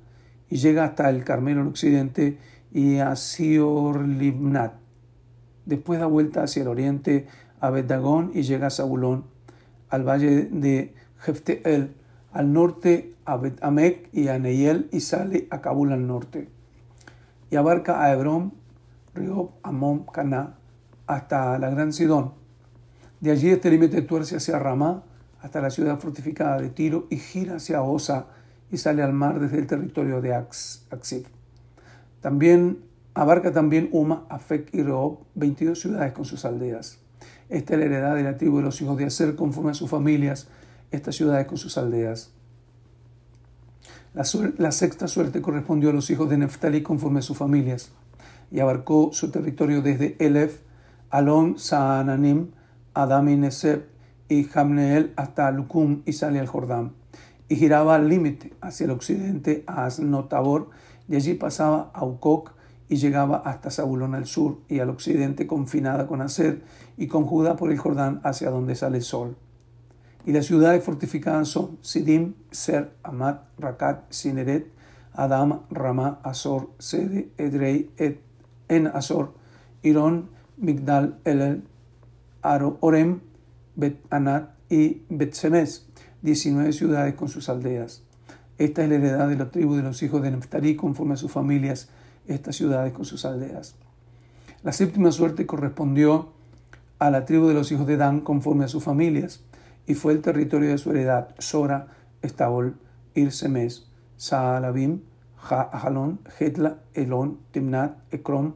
y 0.50 0.56
llega 0.56 0.84
hasta 0.84 1.08
el 1.08 1.24
Carmelo 1.24 1.60
en 1.62 1.68
occidente 1.68 2.38
y 2.72 2.98
a 2.98 3.14
Sior-Libnat. 3.16 4.74
Después 5.66 6.00
da 6.00 6.06
vuelta 6.06 6.42
hacia 6.42 6.62
el 6.62 6.68
oriente 6.68 7.26
a 7.60 7.70
Bet-Dagón 7.70 8.32
y 8.34 8.42
llega 8.42 8.66
a 8.68 8.70
Zabulón, 8.70 9.24
al 9.90 10.06
valle 10.06 10.48
de 10.50 10.94
Jefteel, 11.18 11.94
al 12.32 12.52
norte 12.52 13.14
a 13.24 13.36
Bet-Amek 13.36 14.08
y 14.12 14.28
a 14.28 14.38
Neyel 14.38 14.88
y 14.92 15.00
sale 15.00 15.48
a 15.50 15.60
Kabul 15.60 15.92
al 15.92 16.06
norte. 16.06 16.48
Y 17.50 17.56
abarca 17.56 18.02
a 18.02 18.12
Hebrón, 18.12 18.54
Riob, 19.14 19.50
Amón, 19.62 20.04
Caná, 20.12 20.56
hasta 21.06 21.58
la 21.58 21.70
Gran 21.70 21.92
Sidón. 21.92 22.32
De 23.20 23.30
allí 23.30 23.50
este 23.50 23.70
límite 23.70 24.02
tuerce 24.02 24.36
hacia 24.36 24.58
Ramá, 24.58 25.02
hasta 25.40 25.60
la 25.60 25.70
ciudad 25.70 25.98
fortificada 25.98 26.60
de 26.60 26.68
Tiro 26.70 27.06
y 27.10 27.16
gira 27.16 27.56
hacia 27.56 27.82
Osa 27.82 28.26
y 28.70 28.76
sale 28.76 29.02
al 29.02 29.12
mar 29.12 29.40
desde 29.40 29.58
el 29.58 29.66
territorio 29.66 30.20
de 30.20 30.34
Aksif. 30.34 31.26
También 32.20 32.78
abarca 33.14 33.52
también 33.52 33.88
Uma, 33.92 34.26
Afek 34.28 34.72
y 34.72 34.82
Rehob, 34.82 35.20
22 35.34 35.80
ciudades 35.80 36.12
con 36.12 36.24
sus 36.24 36.44
aldeas. 36.44 37.00
Esta 37.48 37.74
es 37.74 37.80
la 37.80 37.86
heredad 37.86 38.14
de 38.14 38.22
la 38.22 38.36
tribu 38.36 38.58
de 38.58 38.64
los 38.64 38.80
hijos 38.82 38.98
de 38.98 39.06
Aser 39.06 39.34
conforme 39.34 39.70
a 39.70 39.74
sus 39.74 39.88
familias, 39.88 40.48
estas 40.90 41.16
ciudades 41.16 41.46
con 41.46 41.56
sus 41.56 41.78
aldeas. 41.78 42.32
La, 44.14 44.72
sexta 44.72 45.06
suerte 45.06 45.40
correspondió 45.40 45.90
a 45.90 45.92
los 45.92 46.10
hijos 46.10 46.28
de 46.28 46.38
Neftali 46.38 46.82
conforme 46.82 47.20
a 47.20 47.22
sus 47.22 47.38
familias 47.38 47.92
y 48.50 48.60
abarcó 48.60 49.10
su 49.12 49.30
territorio 49.30 49.80
desde 49.80 50.16
Elef, 50.18 50.60
Alon, 51.10 51.58
Saananim, 51.58 52.48
Adam 52.94 53.28
y 53.28 53.36
Neseb 53.36 53.84
y 54.28 54.44
Jamneel 54.44 55.12
hasta 55.16 55.50
Lucum 55.50 56.02
y 56.04 56.14
sale 56.14 56.40
al 56.40 56.46
Jordán. 56.46 56.92
Y 57.48 57.56
giraba 57.56 57.94
al 57.94 58.08
límite 58.08 58.52
hacia 58.60 58.84
el 58.84 58.90
occidente 58.90 59.64
a 59.66 59.86
Asnotabor, 59.86 60.70
de 61.06 61.16
allí 61.16 61.34
pasaba 61.34 61.90
a 61.94 62.04
Ucoc 62.04 62.52
y 62.88 62.96
llegaba 62.96 63.38
hasta 63.44 63.70
Zabulón 63.70 64.14
al 64.14 64.26
sur 64.26 64.60
y 64.68 64.78
al 64.78 64.90
occidente 64.90 65.46
confinada 65.46 66.06
con 66.06 66.22
Aser 66.22 66.62
y 66.96 67.06
con 67.06 67.24
Judá 67.24 67.56
por 67.56 67.70
el 67.70 67.78
Jordán 67.78 68.20
hacia 68.24 68.50
donde 68.50 68.74
sale 68.74 68.98
el 68.98 69.04
sol. 69.04 69.36
Y 70.24 70.32
las 70.32 70.46
ciudades 70.46 70.82
fortificadas 70.82 71.48
son 71.48 71.78
Sidim, 71.80 72.34
Ser, 72.50 72.92
Amat, 73.02 73.42
Rakat, 73.58 74.10
Sineret, 74.10 74.70
Adam, 75.12 75.62
Ramá, 75.70 76.20
Azor, 76.22 76.70
Sede, 76.78 77.30
Edrei, 77.38 77.90
Et, 77.96 78.20
En 78.68 78.86
Azor, 78.86 79.34
Irón, 79.82 80.30
Migdal, 80.56 81.18
Elel, 81.24 81.64
Aro, 82.42 82.78
Orem, 82.80 83.20
Bet 83.74 84.00
Anat 84.10 84.50
y 84.68 85.02
Bet 85.08 85.32
Semes, 85.32 85.86
19 86.22 86.72
ciudades 86.72 87.14
con 87.14 87.28
sus 87.28 87.48
aldeas. 87.48 88.02
Esta 88.58 88.82
es 88.82 88.88
la 88.88 88.96
heredad 88.96 89.28
de 89.28 89.36
la 89.36 89.50
tribu 89.50 89.76
de 89.76 89.82
los 89.82 90.02
hijos 90.02 90.20
de 90.20 90.32
Neftalí 90.32 90.74
conforme 90.74 91.14
a 91.14 91.16
sus 91.16 91.30
familias, 91.30 91.88
estas 92.28 92.56
ciudades 92.56 92.92
con 92.92 93.04
sus 93.04 93.24
aldeas. 93.24 93.76
La 94.62 94.72
séptima 94.72 95.12
suerte 95.12 95.46
correspondió 95.46 96.32
a 96.98 97.10
la 97.10 97.24
tribu 97.24 97.46
de 97.48 97.54
los 97.54 97.70
hijos 97.72 97.86
de 97.86 97.96
Dan 97.96 98.20
conforme 98.20 98.64
a 98.64 98.68
sus 98.68 98.84
familias, 98.84 99.44
y 99.86 99.94
fue 99.94 100.12
el 100.12 100.20
territorio 100.20 100.70
de 100.70 100.78
su 100.78 100.90
heredad, 100.90 101.28
Sora, 101.38 101.88
Estabol, 102.22 102.76
Irsemes, 103.14 103.88
Saalabim, 104.16 105.00
Ajalón, 105.40 106.20
Hetla, 106.38 106.78
Elón, 106.94 107.38
Timnat, 107.52 107.96
Ekrom, 108.12 108.54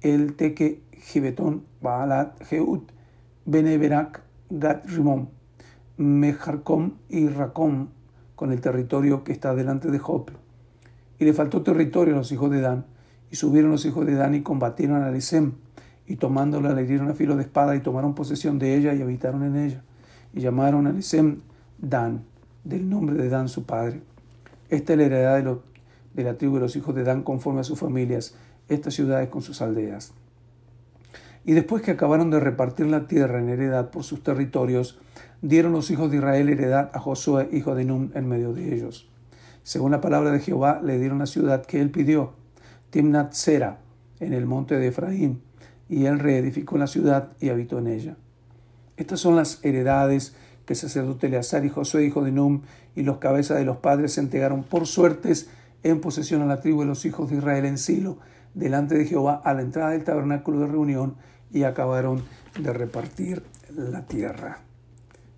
El 0.00 0.34
Teque, 0.36 0.82
Gibetón, 0.92 1.64
Baalat, 1.80 2.42
Jeut, 2.44 2.92
Beneberak, 3.46 4.22
Gat 4.50 4.86
Rimón, 4.86 5.30
Mejarcom 5.96 6.92
y 7.08 7.28
Racom, 7.28 7.88
con 8.36 8.52
el 8.52 8.60
territorio 8.60 9.24
que 9.24 9.32
está 9.32 9.54
delante 9.54 9.90
de 9.90 9.98
Jope. 9.98 10.32
Y 11.18 11.24
le 11.24 11.32
faltó 11.32 11.62
territorio 11.62 12.14
a 12.14 12.18
los 12.18 12.32
hijos 12.32 12.50
de 12.50 12.60
Dan, 12.60 12.86
y 13.30 13.36
subieron 13.36 13.70
los 13.70 13.84
hijos 13.86 14.06
de 14.06 14.14
Dan 14.14 14.34
y 14.34 14.42
combatieron 14.42 15.02
a 15.02 15.10
Lisem, 15.10 15.52
y 16.06 16.16
tomándola 16.16 16.72
le 16.72 16.82
hirieron 16.82 17.08
a 17.08 17.14
filo 17.14 17.36
de 17.36 17.42
espada 17.42 17.76
y 17.76 17.80
tomaron 17.80 18.14
posesión 18.14 18.58
de 18.58 18.76
ella 18.76 18.94
y 18.94 19.02
habitaron 19.02 19.44
en 19.44 19.56
ella. 19.56 19.82
Y 20.34 20.40
llamaron 20.40 20.86
a 20.86 20.92
Lisem 20.92 21.40
Dan, 21.78 22.24
del 22.64 22.88
nombre 22.88 23.16
de 23.16 23.28
Dan 23.28 23.48
su 23.48 23.64
padre. 23.64 24.02
Esta 24.68 24.92
es 24.92 24.98
la 24.98 25.04
heredad 25.04 25.42
de, 25.42 25.56
de 26.14 26.24
la 26.24 26.36
tribu 26.36 26.56
de 26.56 26.62
los 26.62 26.76
hijos 26.76 26.94
de 26.94 27.04
Dan 27.04 27.22
conforme 27.22 27.60
a 27.60 27.64
sus 27.64 27.78
familias, 27.78 28.34
estas 28.68 28.94
ciudades 28.94 29.28
con 29.28 29.42
sus 29.42 29.62
aldeas. 29.62 30.12
Y 31.44 31.52
después 31.52 31.82
que 31.82 31.92
acabaron 31.92 32.30
de 32.30 32.40
repartir 32.40 32.86
la 32.86 33.06
tierra 33.06 33.38
en 33.38 33.48
heredad 33.48 33.90
por 33.90 34.04
sus 34.04 34.22
territorios, 34.22 34.98
dieron 35.42 35.72
los 35.72 35.90
hijos 35.90 36.10
de 36.10 36.18
Israel 36.18 36.48
heredad 36.48 36.90
a 36.92 36.98
Josué, 36.98 37.48
hijo 37.52 37.74
de 37.74 37.84
Nun, 37.84 38.12
en 38.14 38.28
medio 38.28 38.52
de 38.52 38.74
ellos. 38.74 39.08
Según 39.62 39.92
la 39.92 40.00
palabra 40.00 40.32
de 40.32 40.40
Jehová, 40.40 40.80
le 40.82 40.98
dieron 40.98 41.18
la 41.18 41.26
ciudad 41.26 41.64
que 41.64 41.80
él 41.80 41.90
pidió, 41.90 42.34
Timnat 42.90 43.32
Sera, 43.32 43.78
en 44.20 44.32
el 44.32 44.46
monte 44.46 44.76
de 44.76 44.88
Efraín, 44.88 45.42
y 45.88 46.06
él 46.06 46.18
reedificó 46.18 46.78
la 46.78 46.86
ciudad 46.86 47.32
y 47.40 47.48
habitó 47.48 47.78
en 47.78 47.88
ella. 47.88 48.16
Estas 48.96 49.20
son 49.20 49.36
las 49.36 49.64
heredades 49.64 50.34
que 50.66 50.74
sacerdote 50.74 51.26
Eleazar 51.26 51.64
y 51.64 51.68
Josué, 51.68 52.04
hijo 52.04 52.22
de 52.22 52.30
Num, 52.30 52.62
y 52.94 53.02
los 53.02 53.18
cabezas 53.18 53.58
de 53.58 53.64
los 53.64 53.78
padres 53.78 54.12
se 54.12 54.20
entregaron 54.20 54.62
por 54.62 54.86
suertes 54.86 55.48
en 55.82 56.00
posesión 56.00 56.42
a 56.42 56.46
la 56.46 56.60
tribu 56.60 56.80
de 56.82 56.86
los 56.86 57.04
hijos 57.04 57.30
de 57.30 57.38
Israel 57.38 57.64
en 57.64 57.78
Silo, 57.78 58.18
delante 58.54 58.96
de 58.96 59.06
Jehová, 59.06 59.40
a 59.44 59.54
la 59.54 59.62
entrada 59.62 59.90
del 59.90 60.04
tabernáculo 60.04 60.60
de 60.60 60.66
reunión, 60.66 61.16
y 61.52 61.64
acabaron 61.64 62.22
de 62.60 62.72
repartir 62.72 63.42
la 63.74 64.06
tierra. 64.06 64.58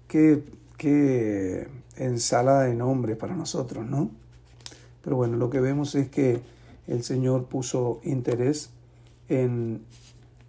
Qué, 0.09 0.44
qué 0.76 1.68
ensalada 1.97 2.64
de 2.64 2.75
nombres 2.75 3.16
para 3.16 3.35
nosotros, 3.35 3.87
¿no? 3.87 4.11
Pero 5.02 5.16
bueno, 5.16 5.37
lo 5.37 5.50
que 5.50 5.61
vemos 5.61 5.94
es 5.94 6.09
que 6.09 6.42
el 6.86 7.02
Señor 7.02 7.46
puso 7.46 8.00
interés 8.04 8.70
en 9.28 9.82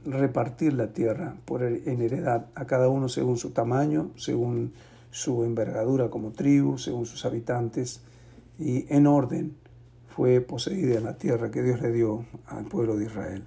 repartir 0.06 0.74
la 0.74 0.94
tierra 0.94 1.36
por, 1.46 1.64
en 1.64 2.02
heredad 2.02 2.48
a 2.56 2.66
cada 2.66 2.90
uno 2.90 3.08
según 3.10 3.38
su 3.38 3.52
tamaño, 3.52 4.12
según 4.16 4.74
su 5.12 5.44
envergadura 5.44 6.10
como 6.10 6.32
tribu, 6.32 6.78
según 6.78 7.06
sus 7.06 7.24
habitantes, 7.26 8.02
y 8.60 8.86
en 8.94 9.08
orden 9.08 9.56
fue 10.16 10.42
poseída 10.42 11.00
la 11.00 11.18
tierra 11.18 11.52
que 11.52 11.64
Dios 11.64 11.82
le 11.82 11.92
dio 11.92 12.26
al 12.48 12.66
pueblo 12.66 12.98
de 12.98 13.06
Israel. 13.06 13.44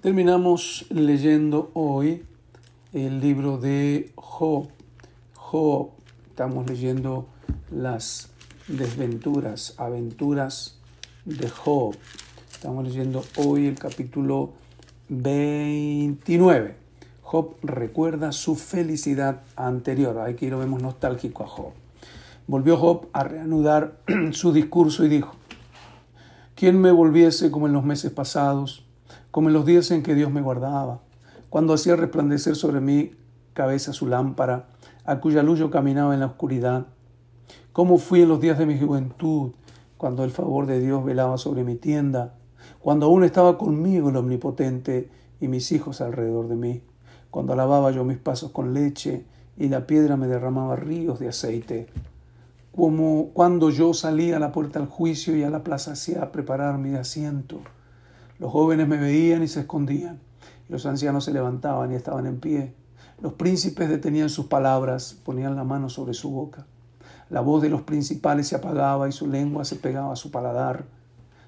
Terminamos 0.00 0.86
leyendo 0.90 1.70
hoy 1.74 2.24
el 2.92 3.20
libro 3.20 3.58
de 3.58 4.10
Job. 4.16 4.68
Job, 5.34 5.90
estamos 6.28 6.68
leyendo 6.68 7.26
las 7.70 8.31
desventuras, 8.68 9.74
aventuras 9.76 10.78
de 11.24 11.48
Job. 11.48 11.96
Estamos 12.50 12.84
leyendo 12.84 13.24
hoy 13.36 13.66
el 13.66 13.78
capítulo 13.78 14.52
29. 15.08 16.76
Job 17.22 17.56
recuerda 17.62 18.32
su 18.32 18.54
felicidad 18.54 19.42
anterior. 19.56 20.20
Aquí 20.20 20.48
lo 20.48 20.58
vemos 20.58 20.82
nostálgico 20.82 21.44
a 21.44 21.48
Job. 21.48 21.72
Volvió 22.46 22.76
Job 22.76 23.08
a 23.12 23.24
reanudar 23.24 23.98
su 24.32 24.52
discurso 24.52 25.04
y 25.04 25.08
dijo, 25.08 25.34
¿quién 26.54 26.80
me 26.80 26.92
volviese 26.92 27.50
como 27.50 27.66
en 27.66 27.72
los 27.72 27.84
meses 27.84 28.12
pasados, 28.12 28.84
como 29.30 29.48
en 29.48 29.54
los 29.54 29.66
días 29.66 29.90
en 29.90 30.02
que 30.02 30.14
Dios 30.14 30.30
me 30.30 30.42
guardaba, 30.42 31.00
cuando 31.50 31.74
hacía 31.74 31.96
resplandecer 31.96 32.56
sobre 32.56 32.80
mi 32.80 33.12
cabeza 33.54 33.92
su 33.92 34.06
lámpara, 34.06 34.68
a 35.04 35.20
cuya 35.20 35.42
luz 35.42 35.58
yo 35.58 35.70
caminaba 35.70 36.14
en 36.14 36.20
la 36.20 36.26
oscuridad? 36.26 36.86
¿Cómo 37.72 37.98
fui 37.98 38.22
en 38.22 38.28
los 38.28 38.40
días 38.40 38.58
de 38.58 38.66
mi 38.66 38.78
juventud, 38.78 39.52
cuando 39.96 40.24
el 40.24 40.30
favor 40.30 40.66
de 40.66 40.80
Dios 40.80 41.04
velaba 41.04 41.38
sobre 41.38 41.64
mi 41.64 41.76
tienda, 41.76 42.34
cuando 42.80 43.06
aún 43.06 43.24
estaba 43.24 43.58
conmigo 43.58 44.10
el 44.10 44.16
Omnipotente 44.16 45.08
y 45.40 45.48
mis 45.48 45.72
hijos 45.72 46.00
alrededor 46.00 46.48
de 46.48 46.56
mí, 46.56 46.82
cuando 47.30 47.56
lavaba 47.56 47.90
yo 47.90 48.04
mis 48.04 48.18
pasos 48.18 48.50
con 48.50 48.74
leche 48.74 49.24
y 49.56 49.68
la 49.68 49.86
piedra 49.86 50.16
me 50.16 50.26
derramaba 50.26 50.76
ríos 50.76 51.18
de 51.18 51.28
aceite? 51.28 51.88
como 52.74 53.28
cuando 53.34 53.68
yo 53.70 53.92
salía 53.92 54.36
a 54.36 54.40
la 54.40 54.50
puerta 54.50 54.78
al 54.78 54.86
juicio 54.86 55.36
y 55.36 55.42
a 55.42 55.50
la 55.50 55.62
plaza 55.62 55.92
hacia 55.92 56.32
preparar 56.32 56.78
mi 56.78 56.94
asiento. 56.94 57.60
Los 58.38 58.50
jóvenes 58.50 58.88
me 58.88 58.96
veían 58.96 59.42
y 59.42 59.48
se 59.48 59.60
escondían, 59.60 60.20
y 60.68 60.72
los 60.72 60.86
ancianos 60.86 61.24
se 61.24 61.32
levantaban 61.32 61.92
y 61.92 61.96
estaban 61.96 62.26
en 62.26 62.40
pie. 62.40 62.74
Los 63.20 63.34
príncipes 63.34 63.88
detenían 63.88 64.30
sus 64.30 64.46
palabras, 64.46 65.18
ponían 65.22 65.54
la 65.54 65.64
mano 65.64 65.90
sobre 65.90 66.14
su 66.14 66.30
boca. 66.30 66.66
La 67.32 67.40
voz 67.40 67.62
de 67.62 67.70
los 67.70 67.80
principales 67.80 68.48
se 68.48 68.56
apagaba 68.56 69.08
y 69.08 69.12
su 69.12 69.26
lengua 69.26 69.64
se 69.64 69.76
pegaba 69.76 70.12
a 70.12 70.16
su 70.16 70.30
paladar. 70.30 70.84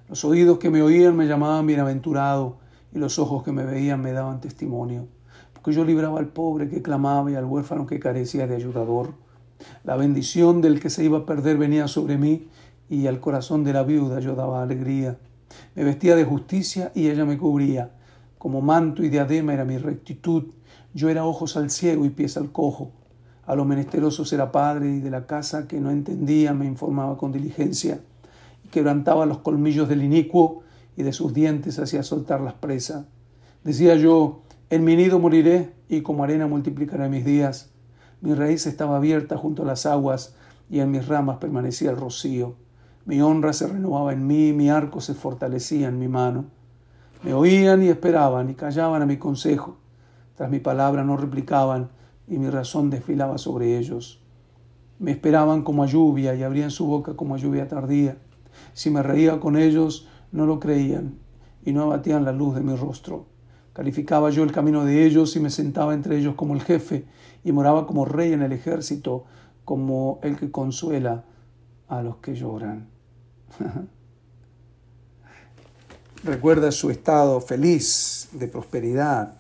Los 0.09 0.25
oídos 0.25 0.59
que 0.59 0.71
me 0.71 0.81
oían 0.81 1.15
me 1.15 1.27
llamaban 1.27 1.67
bienaventurado, 1.67 2.57
y 2.95 2.99
los 2.99 3.19
ojos 3.19 3.43
que 3.43 3.53
me 3.53 3.67
veían 3.67 4.01
me 4.01 4.13
daban 4.13 4.41
testimonio, 4.41 5.07
porque 5.53 5.73
yo 5.73 5.85
libraba 5.85 6.21
al 6.21 6.29
pobre 6.29 6.71
que 6.71 6.81
clamaba 6.81 7.31
y 7.31 7.35
al 7.35 7.45
huérfano 7.45 7.87
que 7.87 8.01
carecía 8.01 8.47
de 8.47 8.57
ayudador. 8.57 9.13
La 9.85 9.97
bendición 9.97 10.63
del 10.63 10.81
que 10.81 10.89
se 10.89 11.05
iba 11.05 11.19
a 11.19 11.27
perder 11.27 11.59
venía 11.59 11.87
sobre 11.87 12.17
mí 12.17 12.49
y 12.89 13.07
al 13.07 13.21
corazón 13.21 13.63
de 13.63 13.75
la 13.75 13.83
viuda 13.83 14.21
yo 14.21 14.35
daba 14.35 14.63
alegría. 14.63 15.19
Me 15.75 15.85
vestía 15.85 16.17
de 16.17 16.25
justicia 16.25 16.93
y 16.95 17.11
ella 17.11 17.27
me 17.27 17.37
cubría. 17.37 17.91
Como 18.39 18.63
manto 18.63 19.05
y 19.05 19.11
diadema 19.11 19.53
era 19.53 19.67
mi 19.67 19.77
rectitud. 19.77 20.45
Yo 20.95 21.11
era 21.11 21.27
ojos 21.27 21.59
al 21.59 21.69
ciego 21.69 22.07
y 22.07 22.09
pies 22.09 22.39
al 22.39 22.53
cojo. 22.53 22.91
A 23.47 23.55
los 23.55 23.67
menesterosos 23.67 24.33
era 24.33 24.53
padre 24.53 24.91
y 24.97 25.01
de 25.01 25.11
la 25.11 25.27
casa 25.27 25.69
que 25.69 25.81
no 25.81 25.91
entendía 25.91 26.55
me 26.55 26.67
informaba 26.67 27.19
con 27.19 27.33
diligencia 27.33 28.01
y 28.65 28.69
quebrantaba 28.69 29.27
los 29.27 29.39
colmillos 29.39 29.89
del 29.89 30.03
inicuo 30.03 30.63
y 30.97 31.03
de 31.03 31.13
sus 31.13 31.35
dientes 31.35 31.79
hacía 31.79 32.03
soltar 32.03 32.41
las 32.41 32.55
presas. 32.55 33.07
Decía 33.63 33.97
yo, 33.97 34.43
en 34.71 34.85
mi 34.85 34.97
nido 34.97 35.19
moriré 35.19 35.73
y 35.89 36.01
como 36.01 36.25
arena 36.25 36.47
multiplicaré 36.47 37.09
mis 37.09 37.25
días. 37.25 37.71
Mi 38.21 38.35
raíz 38.35 38.67
estaba 38.67 38.97
abierta 38.97 39.37
junto 39.37 39.63
a 39.63 39.67
las 39.67 39.85
aguas 39.85 40.35
y 40.71 40.81
en 40.81 40.91
mis 40.91 41.07
ramas 41.07 41.37
permanecía 41.39 41.91
el 41.91 41.97
rocío. 41.97 42.55
Mi 43.05 43.21
honra 43.21 43.53
se 43.53 43.67
renovaba 43.67 44.15
en 44.15 44.27
mí, 44.27 44.55
mi 44.55 44.71
arco 44.71 45.03
se 45.03 45.13
fortalecía 45.13 45.89
en 45.89 45.99
mi 45.99 46.09
mano. 46.09 46.47
Me 47.23 47.35
oían 47.35 47.83
y 47.83 47.89
esperaban 47.89 48.49
y 48.49 48.55
callaban 48.55 49.03
a 49.03 49.07
mi 49.07 49.19
consejo. 49.19 49.77
Tras 50.37 50.51
mi 50.51 50.59
palabra 50.59 51.05
no 51.05 51.17
replicaban 51.17 51.91
y 52.29 52.39
mi 52.39 52.49
razón 52.51 52.91
desfilaba 52.91 53.39
sobre 53.39 53.79
ellos. 53.79 54.21
Me 54.99 55.11
esperaban 55.11 55.63
como 55.63 55.83
a 55.83 55.87
lluvia 55.87 56.35
y 56.35 56.43
abrían 56.43 56.71
su 56.71 56.87
boca 56.87 57.15
como 57.15 57.35
a 57.35 57.39
lluvia 57.39 57.69
tardía. 57.69 58.17
Si 58.73 58.91
me 58.91 59.03
reía 59.03 59.41
con 59.41 59.57
ellos, 59.57 60.09
no 60.33 60.47
lo 60.47 60.61
creían 60.61 61.19
y 61.65 61.73
no 61.73 61.83
abatían 61.83 62.25
la 62.25 62.33
luz 62.33 62.55
de 62.55 62.61
mi 62.61 62.75
rostro. 62.77 63.27
Calificaba 63.73 64.31
yo 64.31 64.45
el 64.45 64.53
camino 64.53 64.85
de 64.85 65.05
ellos 65.05 65.35
y 65.37 65.41
me 65.41 65.51
sentaba 65.51 65.95
entre 65.95 66.17
ellos 66.19 66.35
como 66.37 66.55
el 66.55 66.63
jefe 66.63 67.07
y 67.43 67.53
moraba 67.53 67.87
como 67.87 68.05
rey 68.05 68.33
en 68.33 68.43
el 68.43 68.53
ejército, 68.53 69.25
como 69.65 70.21
el 70.23 70.37
que 70.37 70.51
consuela 70.51 71.25
a 71.89 72.03
los 72.03 72.17
que 72.17 72.35
lloran. 72.35 72.89
Recuerda 76.25 76.71
su 76.73 76.91
estado 76.91 77.41
feliz 77.41 78.29
de 78.33 78.49
prosperidad, 78.49 79.35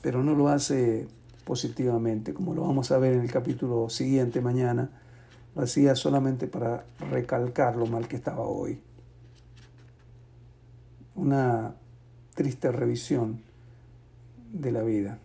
pero 0.00 0.22
no 0.22 0.34
lo 0.34 0.48
hace 0.48 1.08
positivamente, 1.44 2.34
como 2.34 2.54
lo 2.54 2.62
vamos 2.62 2.90
a 2.90 2.98
ver 2.98 3.14
en 3.14 3.20
el 3.22 3.30
capítulo 3.30 3.88
siguiente 3.88 4.40
mañana. 4.40 4.90
Lo 5.54 5.62
hacía 5.62 5.94
solamente 5.94 6.46
para 6.46 6.84
recalcar 7.10 7.76
lo 7.76 7.86
mal 7.86 8.08
que 8.08 8.16
estaba 8.16 8.42
hoy. 8.42 8.80
Una 11.14 11.74
triste 12.34 12.72
revisión 12.72 13.42
de 14.52 14.72
la 14.72 14.82
vida. 14.82 15.18